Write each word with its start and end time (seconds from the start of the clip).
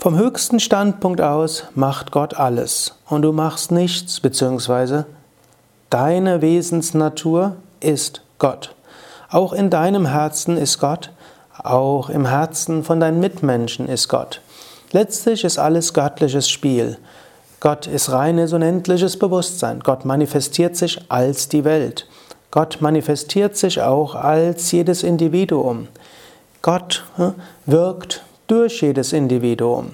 Vom 0.00 0.18
höchsten 0.18 0.58
Standpunkt 0.58 1.20
aus 1.20 1.62
macht 1.76 2.10
Gott 2.10 2.34
alles 2.34 2.96
und 3.08 3.22
du 3.22 3.30
machst 3.30 3.70
nichts, 3.70 4.18
beziehungsweise 4.18 5.06
deine 5.88 6.42
Wesensnatur 6.42 7.54
ist 7.78 8.22
Gott. 8.40 8.74
Auch 9.30 9.52
in 9.52 9.70
deinem 9.70 10.06
Herzen 10.06 10.56
ist 10.56 10.80
Gott, 10.80 11.12
auch 11.62 12.10
im 12.10 12.26
Herzen 12.26 12.82
von 12.82 12.98
deinen 12.98 13.20
Mitmenschen 13.20 13.86
ist 13.86 14.08
Gott. 14.08 14.40
Letztlich 14.90 15.44
ist 15.44 15.60
alles 15.60 15.94
göttliches 15.94 16.48
Spiel. 16.48 16.98
Gott 17.60 17.86
ist 17.86 18.12
reines 18.12 18.52
unendliches 18.52 19.18
Bewusstsein. 19.18 19.80
Gott 19.80 20.04
manifestiert 20.04 20.76
sich 20.76 21.00
als 21.08 21.48
die 21.48 21.64
Welt. 21.64 22.06
Gott 22.50 22.78
manifestiert 22.80 23.56
sich 23.56 23.80
auch 23.80 24.14
als 24.14 24.70
jedes 24.72 25.02
Individuum. 25.02 25.88
Gott 26.60 27.04
hm, 27.16 27.34
wirkt 27.64 28.22
durch 28.46 28.82
jedes 28.82 29.12
Individuum. 29.14 29.92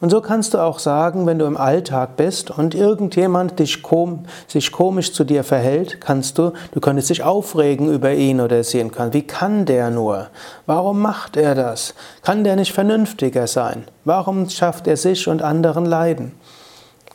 Und 0.00 0.10
so 0.10 0.20
kannst 0.20 0.54
du 0.54 0.58
auch 0.58 0.80
sagen, 0.80 1.24
wenn 1.24 1.38
du 1.38 1.46
im 1.46 1.56
Alltag 1.56 2.16
bist 2.16 2.50
und 2.50 2.74
irgendjemand 2.74 3.58
dich 3.60 3.82
kom 3.82 4.26
sich 4.48 4.72
komisch 4.72 5.12
zu 5.12 5.24
dir 5.24 5.44
verhält, 5.44 6.00
kannst 6.00 6.36
du, 6.36 6.52
du 6.72 6.80
könntest 6.80 7.10
dich 7.10 7.22
aufregen 7.22 7.90
über 7.90 8.12
ihn 8.12 8.40
oder 8.40 8.64
sie. 8.64 8.84
Wie 9.12 9.26
kann 9.26 9.66
der 9.66 9.90
nur? 9.90 10.26
Warum 10.66 11.00
macht 11.00 11.36
er 11.36 11.54
das? 11.54 11.94
Kann 12.22 12.42
der 12.42 12.56
nicht 12.56 12.72
vernünftiger 12.72 13.46
sein? 13.46 13.84
Warum 14.04 14.50
schafft 14.50 14.88
er 14.88 14.96
sich 14.96 15.28
und 15.28 15.42
anderen 15.42 15.86
Leiden? 15.86 16.32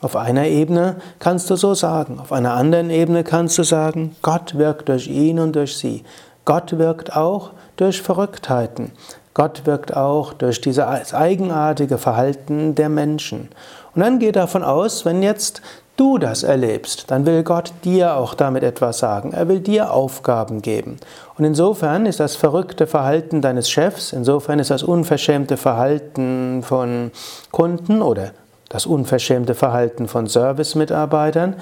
Auf 0.02 0.16
einer 0.16 0.46
Ebene 0.46 0.96
kannst 1.18 1.50
du 1.50 1.56
so 1.56 1.74
sagen, 1.74 2.20
auf 2.20 2.32
einer 2.32 2.54
anderen 2.54 2.88
Ebene 2.88 3.22
kannst 3.22 3.58
du 3.58 3.62
sagen, 3.62 4.16
Gott 4.22 4.56
wirkt 4.56 4.88
durch 4.88 5.08
ihn 5.08 5.38
und 5.38 5.54
durch 5.56 5.76
sie. 5.76 6.04
Gott 6.46 6.78
wirkt 6.78 7.14
auch 7.14 7.50
durch 7.76 8.00
Verrücktheiten. 8.00 8.92
Gott 9.34 9.66
wirkt 9.66 9.96
auch 9.96 10.32
durch 10.32 10.60
dieses 10.60 11.14
eigenartige 11.14 11.98
Verhalten 11.98 12.74
der 12.74 12.88
Menschen. 12.88 13.50
Und 13.94 14.02
dann 14.02 14.18
geh 14.18 14.32
davon 14.32 14.62
aus, 14.62 15.04
wenn 15.04 15.22
jetzt 15.22 15.60
du 15.96 16.16
das 16.16 16.42
erlebst, 16.44 17.10
dann 17.10 17.26
will 17.26 17.42
Gott 17.42 17.72
dir 17.84 18.16
auch 18.16 18.32
damit 18.32 18.62
etwas 18.62 18.98
sagen. 18.98 19.32
Er 19.34 19.48
will 19.48 19.60
dir 19.60 19.92
Aufgaben 19.92 20.62
geben. 20.62 20.96
Und 21.36 21.44
insofern 21.44 22.06
ist 22.06 22.20
das 22.20 22.36
verrückte 22.36 22.86
Verhalten 22.86 23.42
deines 23.42 23.68
Chefs, 23.68 24.14
insofern 24.14 24.58
ist 24.60 24.70
das 24.70 24.82
unverschämte 24.82 25.58
Verhalten 25.58 26.62
von 26.62 27.10
Kunden 27.50 28.00
oder 28.00 28.30
das 28.70 28.86
unverschämte 28.86 29.54
Verhalten 29.54 30.08
von 30.08 30.26
Servicemitarbeitern 30.26 31.56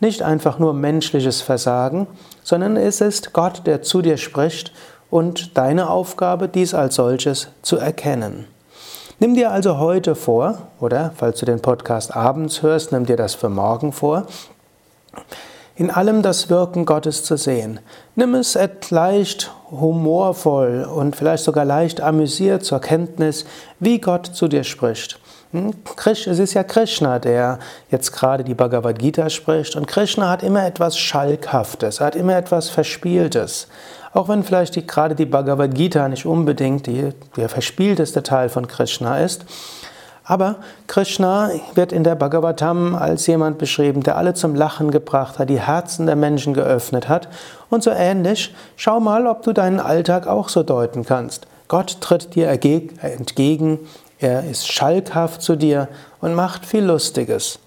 nicht 0.00 0.22
einfach 0.22 0.58
nur 0.58 0.74
menschliches 0.74 1.40
Versagen, 1.40 2.08
sondern 2.42 2.76
es 2.76 3.00
ist 3.00 3.32
Gott, 3.32 3.62
der 3.66 3.82
zu 3.82 4.02
dir 4.02 4.16
spricht 4.16 4.72
und 5.10 5.56
deine 5.56 5.88
Aufgabe, 5.90 6.48
dies 6.48 6.74
als 6.74 6.96
solches 6.96 7.48
zu 7.62 7.76
erkennen. 7.76 8.46
Nimm 9.20 9.34
dir 9.34 9.52
also 9.52 9.78
heute 9.78 10.14
vor, 10.14 10.58
oder 10.80 11.12
falls 11.14 11.38
du 11.38 11.46
den 11.46 11.60
Podcast 11.60 12.16
abends 12.16 12.62
hörst, 12.62 12.90
nimm 12.90 13.06
dir 13.06 13.16
das 13.16 13.34
für 13.34 13.48
morgen 13.48 13.92
vor, 13.92 14.26
in 15.76 15.90
allem 15.90 16.22
das 16.22 16.50
Wirken 16.50 16.86
Gottes 16.86 17.24
zu 17.24 17.36
sehen. 17.36 17.78
Nimm 18.16 18.34
es 18.34 18.58
leicht 18.90 19.52
humorvoll 19.70 20.84
und 20.84 21.14
vielleicht 21.14 21.44
sogar 21.44 21.64
leicht 21.64 22.00
amüsiert 22.00 22.64
zur 22.64 22.80
Kenntnis, 22.80 23.44
wie 23.80 24.00
Gott 24.00 24.26
zu 24.26 24.48
dir 24.48 24.64
spricht. 24.64 25.20
Hm? 25.54 25.72
Es 26.04 26.26
ist 26.26 26.54
ja 26.54 26.64
Krishna, 26.64 27.20
der 27.20 27.60
jetzt 27.88 28.12
gerade 28.12 28.42
die 28.42 28.54
Bhagavad 28.54 28.98
Gita 28.98 29.30
spricht. 29.30 29.76
Und 29.76 29.86
Krishna 29.86 30.28
hat 30.28 30.42
immer 30.42 30.66
etwas 30.66 30.98
Schalkhaftes, 30.98 32.00
hat 32.00 32.16
immer 32.16 32.36
etwas 32.36 32.68
Verspieltes. 32.68 33.68
Auch 34.12 34.28
wenn 34.28 34.42
vielleicht 34.42 34.74
die, 34.74 34.84
gerade 34.84 35.14
die 35.14 35.26
Bhagavad 35.26 35.72
Gita 35.72 36.08
nicht 36.08 36.26
unbedingt 36.26 36.88
die, 36.88 37.10
der 37.36 37.48
verspielteste 37.48 38.24
Teil 38.24 38.48
von 38.48 38.66
Krishna 38.66 39.20
ist. 39.20 39.44
Aber 40.24 40.56
Krishna 40.88 41.50
wird 41.74 41.92
in 41.92 42.02
der 42.02 42.16
Bhagavatam 42.16 42.96
als 42.96 43.26
jemand 43.28 43.58
beschrieben, 43.58 44.02
der 44.02 44.16
alle 44.16 44.34
zum 44.34 44.56
Lachen 44.56 44.90
gebracht 44.90 45.38
hat, 45.38 45.50
die 45.50 45.60
Herzen 45.60 46.06
der 46.06 46.16
Menschen 46.16 46.54
geöffnet 46.54 47.08
hat. 47.08 47.28
Und 47.70 47.84
so 47.84 47.90
ähnlich, 47.90 48.52
schau 48.74 48.98
mal, 48.98 49.28
ob 49.28 49.42
du 49.42 49.52
deinen 49.52 49.78
Alltag 49.78 50.26
auch 50.26 50.48
so 50.48 50.64
deuten 50.64 51.04
kannst. 51.04 51.46
Gott 51.68 52.00
tritt 52.00 52.34
dir 52.34 52.48
entgegen, 52.48 53.78
er 54.24 54.44
ist 54.44 54.66
schalkhaft 54.72 55.42
zu 55.42 55.54
dir 55.54 55.88
und 56.20 56.34
macht 56.34 56.64
viel 56.64 56.84
Lustiges. 56.84 57.58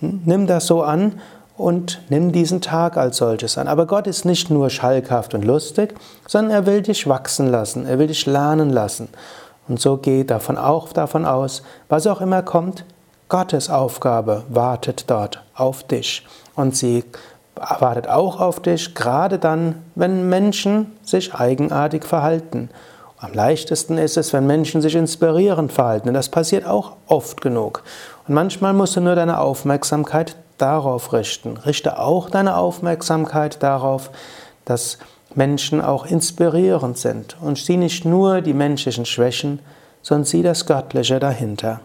Hm? 0.00 0.22
Nimm 0.24 0.46
das 0.46 0.66
so 0.66 0.82
an 0.82 1.20
und 1.56 2.00
nimm 2.08 2.32
diesen 2.32 2.62
Tag 2.62 2.96
als 2.96 3.18
solches 3.18 3.58
an. 3.58 3.68
Aber 3.68 3.86
Gott 3.86 4.06
ist 4.06 4.24
nicht 4.24 4.50
nur 4.50 4.70
schalkhaft 4.70 5.34
und 5.34 5.44
lustig, 5.44 5.94
sondern 6.26 6.52
er 6.52 6.66
will 6.66 6.80
dich 6.80 7.06
wachsen 7.06 7.50
lassen, 7.50 7.86
er 7.86 7.98
will 7.98 8.06
dich 8.06 8.24
lernen 8.24 8.70
lassen. 8.70 9.08
Und 9.68 9.78
so 9.78 9.98
geh 9.98 10.24
davon 10.24 10.56
auch 10.56 10.92
davon 10.92 11.26
aus, 11.26 11.62
was 11.88 12.06
auch 12.06 12.20
immer 12.20 12.42
kommt, 12.42 12.84
Gottes 13.28 13.68
Aufgabe 13.68 14.44
wartet 14.48 15.10
dort 15.10 15.42
auf 15.54 15.82
dich. 15.82 16.26
Und 16.54 16.76
sie 16.76 17.04
wartet 17.56 18.08
auch 18.08 18.40
auf 18.40 18.60
dich, 18.60 18.94
gerade 18.94 19.38
dann, 19.38 19.82
wenn 19.94 20.28
Menschen 20.28 20.92
sich 21.02 21.34
eigenartig 21.34 22.04
verhalten. 22.04 22.70
Am 23.18 23.32
leichtesten 23.32 23.96
ist 23.96 24.16
es, 24.16 24.32
wenn 24.32 24.46
Menschen 24.46 24.82
sich 24.82 24.94
inspirierend 24.94 25.72
verhalten. 25.72 26.08
Und 26.08 26.14
das 26.14 26.28
passiert 26.28 26.66
auch 26.66 26.92
oft 27.06 27.40
genug. 27.40 27.82
Und 28.28 28.34
manchmal 28.34 28.74
musst 28.74 28.96
du 28.96 29.00
nur 29.00 29.14
deine 29.14 29.40
Aufmerksamkeit 29.40 30.36
darauf 30.58 31.12
richten. 31.12 31.56
Richte 31.56 31.98
auch 31.98 32.28
deine 32.28 32.56
Aufmerksamkeit 32.56 33.62
darauf, 33.62 34.10
dass 34.64 34.98
Menschen 35.34 35.80
auch 35.80 36.06
inspirierend 36.06 36.98
sind. 36.98 37.36
Und 37.40 37.58
sieh 37.58 37.76
nicht 37.76 38.04
nur 38.04 38.42
die 38.42 38.54
menschlichen 38.54 39.06
Schwächen, 39.06 39.60
sondern 40.02 40.24
sieh 40.24 40.42
das 40.42 40.66
Göttliche 40.66 41.18
dahinter. 41.18 41.80